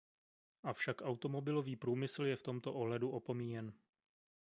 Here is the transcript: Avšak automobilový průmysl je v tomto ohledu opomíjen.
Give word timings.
Avšak 0.63 1.01
automobilový 1.01 1.75
průmysl 1.75 2.25
je 2.25 2.35
v 2.35 2.43
tomto 2.43 2.73
ohledu 2.73 3.09
opomíjen. 3.09 3.73